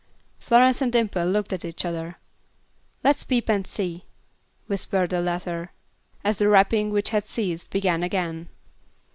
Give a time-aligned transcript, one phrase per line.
[0.39, 2.17] Florence and Dimple looked at each other.
[3.03, 4.05] "Let's peep and see,"
[4.65, 5.73] whispered the latter,
[6.23, 8.49] as the rapping, which had ceased, began again.